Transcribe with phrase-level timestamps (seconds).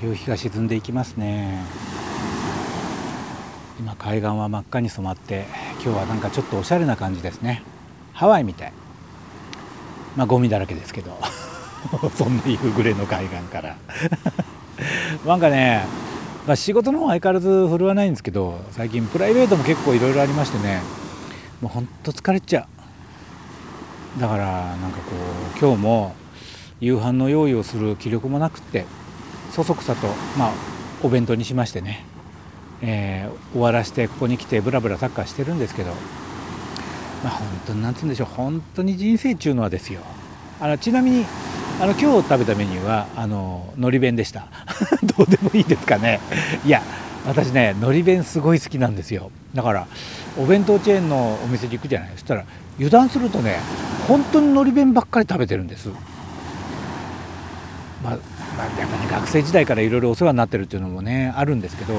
[0.00, 1.60] 夕日が沈んでいきますね。
[3.80, 5.46] 今海岸は真っ赤に染まって
[5.82, 7.62] 今日はなんかちょっとおしゃれな感じですね。
[8.12, 8.72] ハワイみたい。
[10.16, 11.18] まあゴミだらけですけど。
[12.14, 13.76] そんな夕暮れの海岸から。
[15.26, 15.84] なんかね、
[16.46, 20.80] まあ、仕事の方は相変わらず振るわないんですけど最近プライベートも結構いろいろありましてね。
[21.60, 22.68] もうほんと疲れちゃ
[24.16, 24.20] う。
[24.20, 24.44] だから
[24.76, 25.16] なんかこ
[25.56, 26.14] う今日も
[26.78, 28.86] 夕飯の用意をする気力もなくって
[29.52, 30.06] そそくさと
[30.38, 30.52] まあ
[31.02, 32.04] お弁当にしましてね、
[32.82, 35.90] えー、終わらしてここに来てブラブラサッカーしてるんですけど
[37.22, 40.00] まあ本当になんつうんでしょう本当に人生中のはですよ。
[40.60, 41.24] あのちなみに
[41.80, 44.46] あの今日食べたメニューはあの海苔弁でした。
[45.16, 46.20] どうでもいいですかね。
[46.64, 46.82] いや
[47.26, 49.30] 私ね海苔弁すごい好きなんですよ。
[49.54, 49.86] だから
[50.36, 52.10] お弁当チェーンのお店に行くじゃない。
[52.14, 52.44] そしたら
[52.76, 53.58] 油断するとね
[54.08, 55.88] 本当に海苔弁ばっかり食べてるんです。
[58.02, 58.16] まあ、
[58.56, 61.94] まあ、やっぱね学生時代からいろいろお世話になってるっていうのもねあるんですけど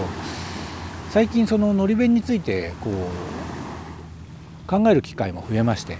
[1.09, 5.97] 最近そののり弁についてこう考える機会も増えまして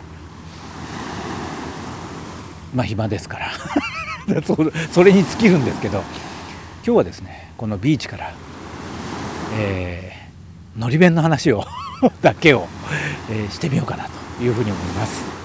[2.73, 3.51] まあ暇ですから
[4.91, 6.03] それに尽きるんですけど
[6.85, 8.31] 今日はですねこのビーチから
[9.53, 11.65] えー、のり弁の話を
[12.21, 12.67] だけを、
[13.29, 15.38] えー、してみようかなというふうに思います。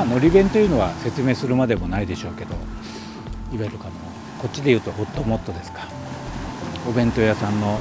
[0.00, 2.54] まあのり弁というのは説明するまでもないでしょうけど
[3.52, 3.90] いわゆるかの
[4.40, 5.80] こっちでいうとホットモットですか。
[6.88, 7.78] お弁当屋さんの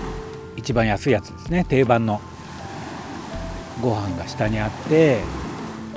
[0.57, 1.63] 一番安いやつですね。
[1.63, 2.19] 定番の
[3.81, 5.21] ご飯が下にあって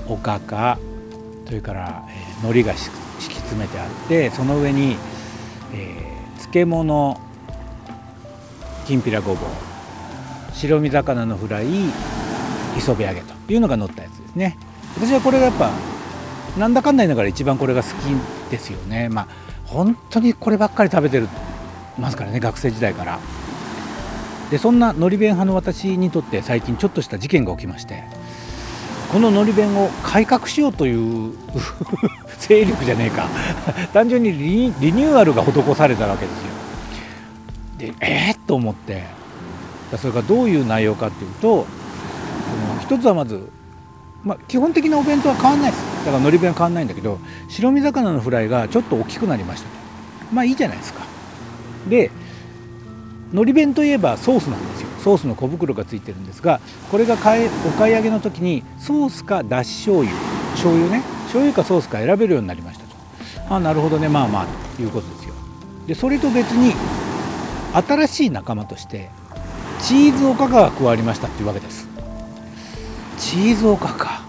[0.07, 0.79] おかか
[1.47, 2.91] それから、えー、海苔が敷
[3.29, 4.97] き詰めてあってその上に、
[5.75, 7.21] えー、漬物
[8.87, 9.49] きんぴらごぼう
[10.55, 11.67] 白身魚のフライ
[12.79, 14.57] 磯辺揚げというのが乗ったやつですね。
[14.97, 15.92] 私はこれがやっぱ
[16.57, 19.09] なんだかんだ言いながら一番これが好きですよね。
[19.09, 19.27] まあ
[19.67, 21.29] 本当にこればっかり食べてる
[21.99, 23.19] ますからね学生時代から。
[24.51, 28.05] でそんなのり弁派の私にとって最近ちょっとした事件が起きまして
[29.11, 31.33] こののり弁を改革しようという
[32.39, 33.29] 勢力じゃねえか。
[33.95, 36.49] 単純にリニューアルが施されたわけですよ。
[37.79, 39.23] でえー、っと思って。
[39.99, 41.67] それがどういう内容かっていうと
[42.81, 43.51] 一つはまず
[44.25, 45.92] まあ、基本的なお弁当は変わんないです。
[46.05, 47.19] だからのり弁は変わんないんだけど
[47.49, 49.69] 白身魚のフライがちょっと大きくなりました。
[49.69, 49.75] と
[50.33, 51.03] まあいいじゃないですか。
[51.89, 52.11] で
[53.33, 54.89] のり弁といえばソースなんですよ。
[55.03, 60.17] ソースの小袋がついてるんですがこれが買お買い上げの時にソースかだし醤油。
[60.55, 61.03] 醤油ね。
[61.25, 63.55] 醤油かソースか選べるようになりましたと。
[63.55, 64.09] ああなるほどね。
[64.09, 64.47] まあまあ
[64.77, 65.35] ということですよ。
[65.87, 66.75] でそれと別に
[67.73, 69.11] 新しい仲間として
[69.81, 71.89] チーズおかかが加わりましたっていうわけです。
[73.19, 74.22] チーズおかか。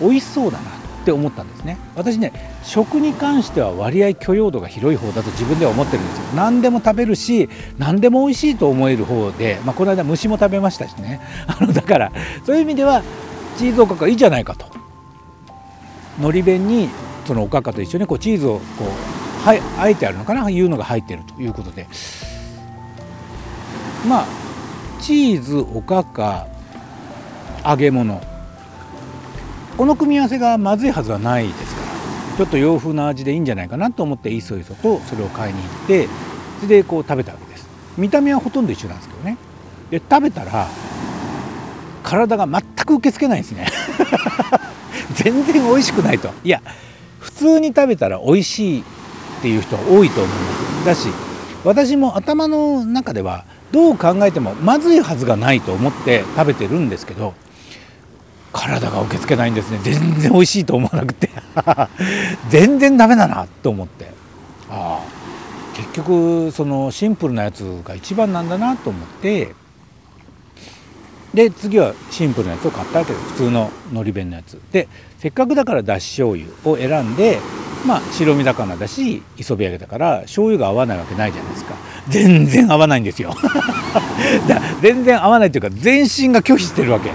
[0.00, 1.78] 美味しそうだなって思ったんですね。
[1.96, 2.32] 私ね
[2.62, 6.24] 食に関しては割合許容度が広い方だと自分では思ってるんですよ。
[6.34, 7.48] 何でも食べるし
[7.78, 11.20] 何でも美味しいと思える方で、まあ、この間虫も食べましたしね。
[11.46, 12.12] あのだから
[12.44, 13.02] そういう意味では
[13.56, 14.66] チーズおかかいいじゃないかと。
[16.20, 16.90] のり弁に
[17.26, 18.84] そのおかかと一緒にこうチーズをこ
[19.44, 20.50] うはいあえてあるのかな？
[20.50, 21.86] いうのが入ってるということで。
[24.06, 24.26] まあ
[25.00, 26.46] チーズおかか
[27.64, 28.20] 揚げ物。
[29.78, 36.08] この組み合わせがまずいはずはないですからちょっと洋風な味でいいんじゃないかなと思っていそいそとそれを買いに行って
[36.56, 37.68] それでこう食べたわけです。
[37.96, 39.38] 見た目はほとんど一緒なんですけどね。
[39.90, 40.66] で食べたら
[42.02, 43.68] 体が全く受け付けないですね。
[45.14, 46.30] 全然美味しくないと。
[46.42, 46.60] いや
[47.20, 48.84] 普通に食べたら美味しいっ
[49.42, 50.86] ていう人は多いと思います。
[50.86, 51.08] だし
[51.62, 57.34] 私も頭の中ではどう考えてもまずいはずがないと思って食べてるんですけど
[58.52, 59.78] 体が受け付けないんですね。
[59.82, 61.30] 全然美味しいと思わなくて。
[62.50, 64.06] 全然ダメだなと思って。
[64.70, 65.18] ああ。
[65.74, 69.54] 結局そのシンプルなやつが一番なんだなと思って。
[71.34, 73.24] で次はシンプルなやつを買ったわけです。
[73.26, 74.58] 普通ののり弁のやつ。
[74.72, 77.38] でせっかくだからだし醤油を選んで
[77.86, 81.74] まあ白身魚だし磯辺揚げだから醤油が合わないわけないじゃないですか。
[82.08, 83.34] 全然合わないんですよ。
[84.82, 87.10] 全然合わないというか全身が拒否してるわけ。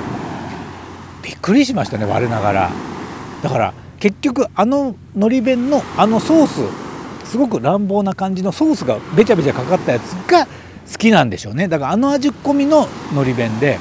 [1.23, 2.71] びっくりしましたね我ながら。
[3.41, 10.51] だから結局あののり弁のあのソースすごく乱暴な感じのソースがべちゃべちゃかかったやつが好
[10.97, 11.67] きなんでしょうね。
[11.67, 13.79] だからあの味込みののり弁で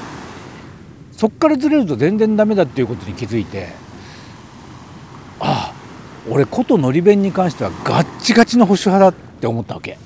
[1.13, 3.69] そっからずれると全然ダメだっていうことに気づいて
[5.41, 5.75] ああ
[6.31, 9.99] 俺ことのり弁に関してはガッチガチの保守派だって思ったわけ。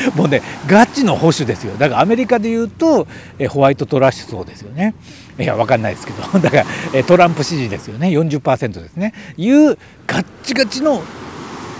[0.14, 1.76] もうねガチの保守ですよ。
[1.76, 3.06] だからアメリカで言うと
[3.38, 4.94] えホワイトトラッシュ層ですよね。
[5.38, 6.22] いや分かんないですけど。
[6.38, 8.08] だからえトランプ支持ですよね。
[8.08, 9.14] 40%ですね。
[9.36, 11.02] いうガッチガチの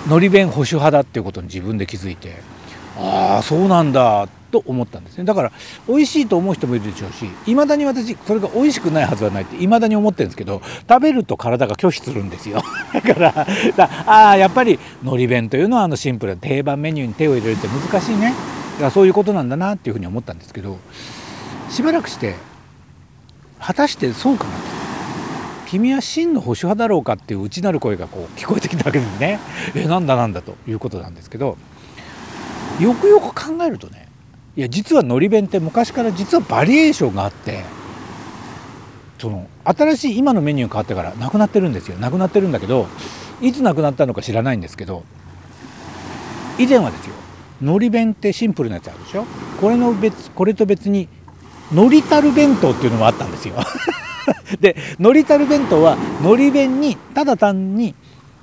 [0.09, 2.37] のり弁保守派だっていうことに自分で気づいて。
[3.01, 4.25] ああそうなんだ。
[4.25, 5.25] っと思ったんですね。
[5.25, 5.53] だから
[5.87, 12.63] 美味しいと思う人もいるでしょうしいまだに私それが美味しくないはずはないっていまだに思ってるんですけど食べると体が拒否するんですよ。
[12.93, 13.47] だから
[14.07, 18.29] ああやっぱりのり弁というのはあのシンプルな定番メニューに手を入れるって難しいね。
[18.29, 20.79] だからそういうことなんだなっていうふうに思ったんですけど
[21.69, 22.37] しばらくして
[23.59, 24.79] 果たしてそうかなと。
[25.69, 29.39] 君は真の保守派だろうかっていう内なる声がこう聞こえてきたわけですね。
[29.75, 31.59] えなんだなんだということなんですけど
[32.81, 34.08] よくよく考えるとね
[34.57, 37.63] いや実はのり弁って昔から実はバリエーションがあって
[39.19, 41.97] その新しい今のメニュー変わってからなくなってるんですよ。
[41.99, 42.87] なくなってるんだけど
[43.41, 45.05] いつなくなったのか知らないんですけど
[46.59, 47.15] 以前はですよ
[47.63, 49.25] のり弁ってシンプルなやつあるでしょ？
[49.61, 51.09] これの別これと別に
[51.73, 53.55] のりたる弁当っていうのもあったんですよ。
[54.61, 57.95] でのりたる弁当はのり弁にただ単に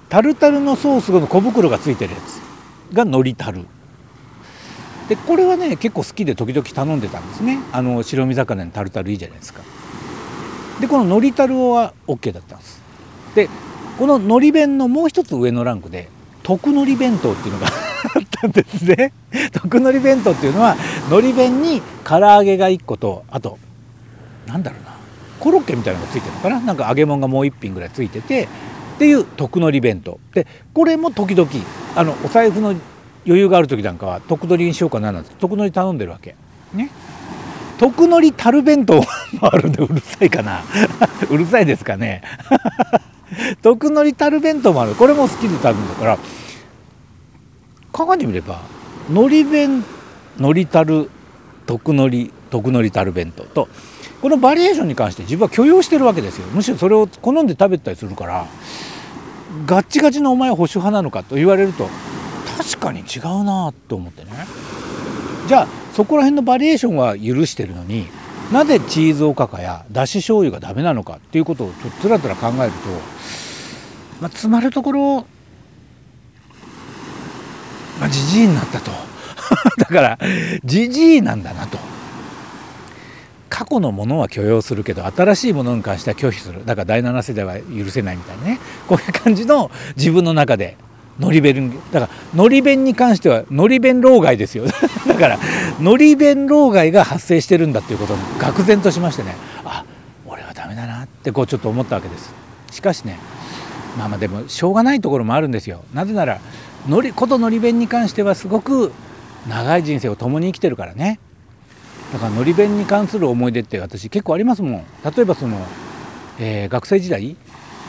[0.09, 2.41] タルタルのソースの小袋がついてるやつ
[2.95, 3.65] がのりたる。
[5.09, 7.59] でこれはね結構好きで時々頼んでたんですね。
[7.71, 9.61] あの白身魚にタルタルいいじゃないですか。
[10.79, 12.81] でこののりタルは OK だったんです。
[13.35, 13.49] で
[13.97, 16.09] こののり弁のもう一つ上のランクで
[16.43, 17.67] 特のり弁当っていうのが
[18.15, 19.13] あったんですね。
[19.51, 20.75] 特のり弁当っていうのは
[21.09, 23.57] のり弁に唐揚げが1個とあと
[24.47, 24.95] なんだろうな
[25.39, 26.59] コロッケみたいなのがついてるのかな。
[26.59, 28.43] なんか揚げ物がもう1品ぐらいついてて
[28.95, 30.19] っていう特のり弁当。
[30.33, 31.49] でこれも時々
[31.95, 32.73] あのお財布の
[33.25, 36.35] 余裕がある時なんかは特取りにしようかななんて特取り頼んでるわけ。
[36.73, 36.89] ね。
[37.77, 39.05] 特のりたる弁当も
[39.41, 40.63] あるんでうるさいかな。
[41.29, 42.21] うるさいですかね。
[43.61, 44.95] 特のりたる弁当もある。
[44.95, 46.17] これも好きで頼んだから
[47.91, 48.61] 考えてみれば
[49.09, 49.83] のり弁
[50.37, 51.09] のりたる
[51.65, 53.67] 特のり特のりたる弁当と
[54.21, 56.47] このバリエーションに関して自分は許容してるわけですよ。
[56.53, 58.45] むしろそれを好んで食べたりするから
[59.65, 61.89] ガッチガチのお前保守派なのかと言われると
[62.57, 64.31] 確かに違うなと思ってね。
[65.47, 68.07] じゃあそこら辺のバリエーションは許してるのに
[68.51, 72.77] なぜチーズおかかやだし醤油がダメなのかっていうことをちょっとつらつら考えると、
[74.21, 75.25] まあ、つまるところ
[77.99, 78.91] まあじじいになったと。
[79.77, 80.19] だから
[80.63, 81.77] じじいなんだなと。
[83.47, 86.65] 過去のものは許容するけど新しいものに関しては拒否する。
[86.65, 88.59] だから第7世代は許せないみたいなね。
[88.87, 90.75] こういう感じの自分の中で
[91.19, 94.65] のり弁だからのり弁に関してはのり弁老害ですよ。
[95.07, 95.39] だから
[95.79, 99.35] のり弁老害が発生してるんだっていうことを愕然としましてね。
[99.63, 99.85] あ
[100.25, 102.33] 俺はダメだなってこうちょっと思ったわけです。
[102.71, 103.17] しかしね
[103.97, 105.83] まあまあでもしょうがないところもあるんですよ。
[105.93, 106.39] なぜなら
[106.87, 108.91] のりことのり弁に関してはすごく
[109.47, 111.19] 長い人生を共に生きてるからね。
[112.11, 114.83] だからのり弁に関する思い出って私結構ありますもん。
[115.03, 115.57] 例えばその、
[116.39, 117.37] えー、学生時代。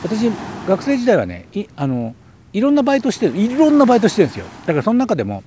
[0.03, 0.31] 私
[0.67, 2.15] 学生時代はねあの
[2.57, 4.45] いろんなバイトしてるいろんなバイトしてるんですよ。
[4.65, 5.43] だからその中でも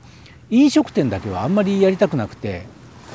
[0.48, 2.62] 飲食店だけはあんまりやりたくなくて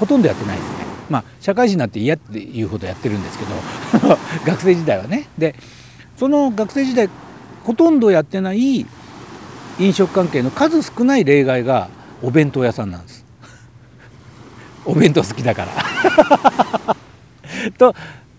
[0.02, 0.76] ほとんどやってないですね。
[1.10, 5.30] まあ社会人になって嫌っていうほどやってるんですけど 学生時代はね。
[5.38, 5.56] で
[6.18, 7.10] その学生時代
[7.64, 8.86] ほとんどやってない
[9.80, 11.88] 飲食関係の数少ない例外が
[12.22, 13.26] お弁当屋さんなんです。
[14.84, 16.96] お弁当好きだから。
[17.80, 17.96] と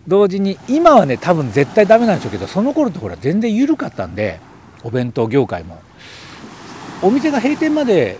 [0.06, 4.38] 同時に今はね多分絶対ダメなんでしょうけどその頃ってほら全然緩かったんで
[4.82, 5.80] お弁当業界も。
[7.02, 8.18] お店が閉店まで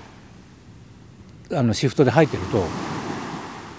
[1.53, 2.65] あのシフトで入ってると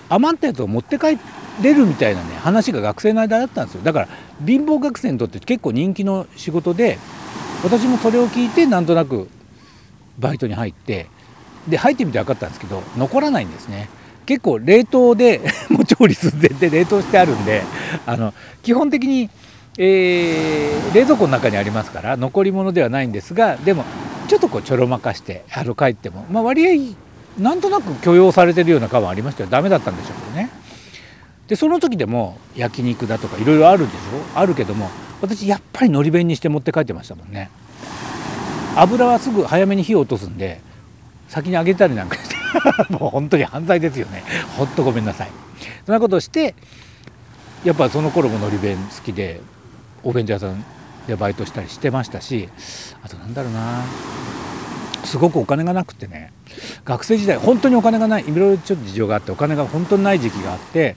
[0.10, 1.18] 余ったやつを持って帰
[1.62, 3.82] れるみたいなね話が学生の間だったんですよ。
[3.84, 4.08] だから
[4.46, 6.98] 貧乏学生にとって結構人気の仕事で
[7.64, 9.28] 私もそれを聞いてなんとなく
[10.20, 11.08] バイトに入って
[11.68, 13.90] で入ってみて分かったんですけど残らないんですね。
[14.26, 17.64] 結構冷凍で もう調理寸前で冷凍してあるんで
[18.06, 19.30] あの基本的に
[19.78, 23.84] えー、冷蔵庫の中にありますから残り物ではないんですがでも
[24.28, 26.96] ちょっとこうちょろまかしてあの帰っても、まあ、割合
[27.42, 29.50] なんとなく許容されてるような感はありましたよ。
[29.50, 30.50] ダメだったんでしょうけどね。
[31.48, 34.40] でその時でも焼肉だとかいろいろあるでしょ？
[34.40, 34.90] あるけども
[35.22, 37.50] 私やっぱりのり弁にして持って帰ってましたもんね。
[38.76, 40.60] 油はすぐ早めに火を落とすんで
[41.28, 42.36] 先に揚げたりなんかして
[42.94, 44.24] もう本当に犯罪ですよね。
[44.58, 45.30] ほんとごめんなさい。
[45.86, 46.56] そんなことをして
[47.64, 49.42] やっぱその頃ものり弁好きで
[50.08, 50.64] お弁当屋さん
[51.06, 52.48] でバイトしたりしてましたし
[53.04, 53.84] あとなんだろうな。
[55.04, 56.32] すごくお金がなくてね。
[56.86, 58.24] 学生時代本当にお金がない。
[58.24, 60.96] いろいろちょっと事情があってお金が本当にない時期があって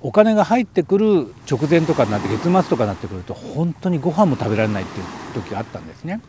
[0.00, 6.20] お金が入ってくる直前とかになって月末とかになってくると本当にご飯も食べられないっていう時があったんですね。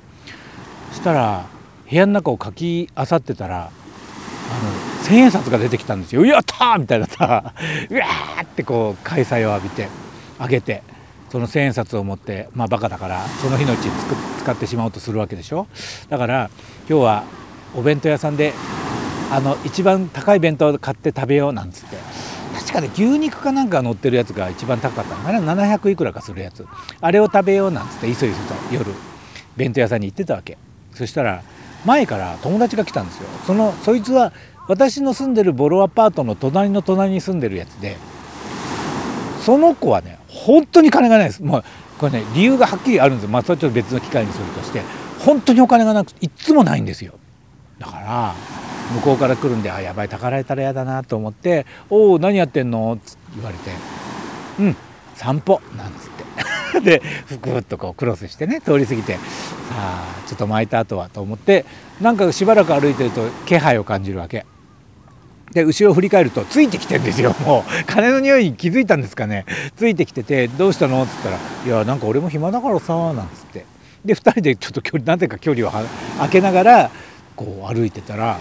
[0.92, 1.46] そしたら
[1.90, 7.54] 部屋の中をかきあさってたらあの千円札が出てきたんですよ「やった!」みたいなさ。
[7.90, 9.90] うわーってこう開催を浴びて
[10.40, 10.82] あげて。
[11.30, 13.92] その千円札を持ってまあバカだからその日のうちに
[14.40, 15.68] 使ってしまおうとするわけでしょ？
[16.10, 16.50] だから
[16.90, 17.24] 今日は
[17.76, 18.54] お弁当屋さんで
[19.32, 21.98] あの一番高い弁当を買って食べようなんつって。
[22.56, 25.16] 確かね牛肉かなんか乗ってるやつが一番高かった。
[25.16, 26.66] のかな700いくらかするやつ。
[27.02, 28.36] あれを食べようなんつって急いで
[28.72, 28.92] 夜
[29.58, 30.58] 弁当屋さんに行ってたわけ。
[30.94, 31.44] そしたら
[31.86, 33.28] 前から友達が来たんですよ。
[33.46, 34.32] そのそいつは
[34.68, 37.98] 私の住んでるボロアパートの隣の隣に住んでるやつで
[39.42, 41.44] その子はね本当に金がないです。
[41.44, 41.64] もう
[41.98, 43.30] これね理由がはっきりあるんですよ。
[43.30, 44.82] まあそれちょっと別の機会にするとして。
[45.26, 47.14] 本当にお金がなくいっつもないんですよ。
[47.80, 48.36] だから
[48.94, 53.72] 向こうから来るんで「あやばいたかられたら嫌だな」と思って「おお何やってんの?」って言われて
[54.60, 54.76] 「うん
[55.16, 56.26] 散歩」なんつって。
[56.82, 59.20] でふくっとこうクロスしてね通り過ぎてさ
[59.72, 61.66] あちょっと巻いた後はと思って
[62.02, 64.46] なんかしばらく歩いてると気配を感じるわけ。
[65.52, 67.36] で後ろを振り返るとついてきてんですよ。
[67.46, 69.46] もう金の匂いに気づいたんですかね。
[69.78, 73.66] ついてきてて「どうしたの?」っつったら「いやなんか俺も暇だからさ」なんつって。
[74.04, 76.92] で2人でちょっと距離なぜか距離を空けながら
[77.36, 78.38] こう歩いてたら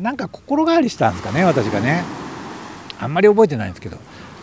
[0.00, 2.04] なんか心変わりしたんですかね私がね。
[3.00, 3.96] あんまり覚えてないんですけど。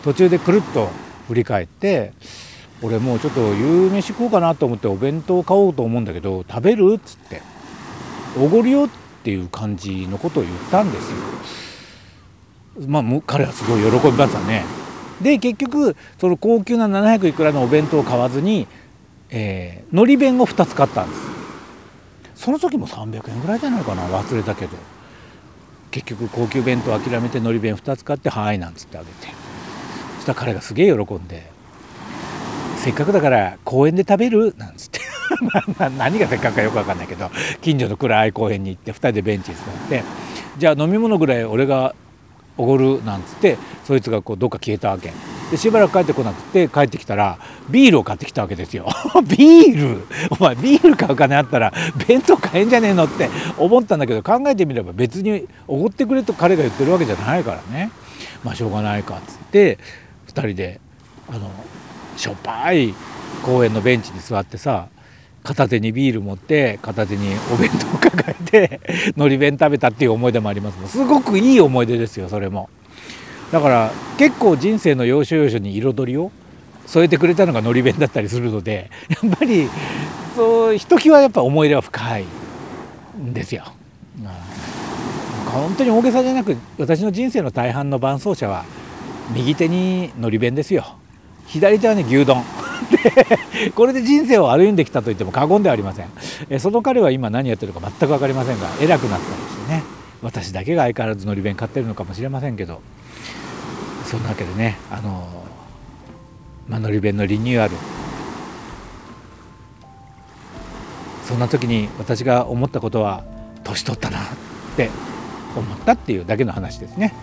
[0.04, 0.90] 途中でくるっと
[1.28, 2.12] 振り返って
[2.82, 6.94] 俺もうちょっと夕飯食おうかなと思ってお弁当買おうと思うんだけど食べる？
[6.96, 7.40] っつって。
[8.36, 8.84] おごるよ？
[8.84, 12.88] ってっていう感じのことを言ったんですよ。
[12.88, 14.64] まあ彼はすごい喜びましたね。
[15.22, 18.66] で結局その高級な700いくらのお弁当を買わずに、
[19.30, 21.22] えー、のり弁を2つ買ったんです
[22.34, 24.76] その時も300円ぐらいじゃないかな忘れたけど
[25.92, 29.28] 結局高級弁当諦めてのり弁2つ買って「はい」なんつってあげて
[30.16, 31.51] そしたら彼がすげえ喜んで
[32.82, 35.00] 「せっかくだから公園で食べる?」なんつって。
[35.96, 37.30] 何がせっかくかよく分かんないけど
[37.62, 40.04] 近所の暗い公園に行って2人でベンチに座って
[40.58, 41.94] 「じゃあ飲み物ぐらい俺が
[42.58, 45.12] おごる」なんつってそいつがこうどっか消えたわけ。
[45.50, 48.88] でしばらく帰ってこなくて帰ってきたらビールを買ってきたわけですよ。
[49.24, 50.06] ビール？
[50.38, 51.72] お前ビール買う金あったら
[52.06, 57.90] 弁当買えんじゃねえのって思ったんだけど考えてみれば別におごってくれと彼が言ってるわけじゃないからね。
[58.44, 59.78] まあしょうがないかっつって
[60.28, 60.80] 2人で
[61.28, 61.50] あの
[62.16, 62.94] しょっぱい
[63.42, 64.88] 公園のベンチに座ってさ
[65.42, 68.80] 片手にビール持って片手にお弁当を抱えて
[69.16, 72.68] のり弁食べたっていう思い出もありますすごくいい思い出ですよそれも。
[73.50, 76.30] だから結構人生の要所要所に彩りを
[76.86, 79.68] 添えてくれたのがのり弁だったりするのでやっぱり
[80.34, 82.24] そうひときわやっぱ思い入れは深い
[83.20, 83.64] んですよ。
[85.46, 88.64] 本当に大げさじゃなく私の人生の大半の伴走者は
[89.34, 90.96] 右手にのり弁ですよ
[91.46, 92.42] 左手はね牛丼。
[93.74, 96.06] これで人生を歩んできたと言っても過言ではありません。
[96.50, 99.82] えその彼は今何やってるか全く分かりませんが偉くなったりしてね。
[100.22, 102.80] 私だけが相変わらずのり弁買ってるのかもしれませんけど。
[104.04, 105.26] そんなわけでねあの
[106.68, 107.74] ま、のり弁のリニューアル。
[111.24, 113.24] そんな時に私が思ったことは
[113.64, 114.22] 年取ったなっ
[114.76, 114.90] て
[115.56, 117.14] 思ったっていうだけの話ですね。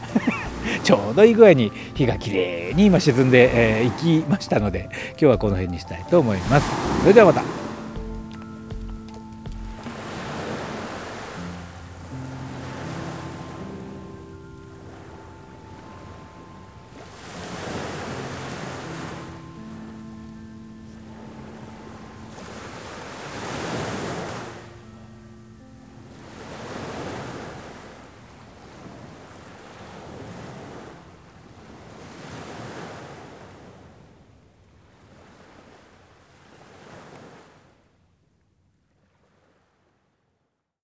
[0.89, 6.67] ちょうどいい具合に日がきれいに今沈んでい、えー、きましたので今日はこの辺にしたいと思います。
[7.01, 7.58] それではまた。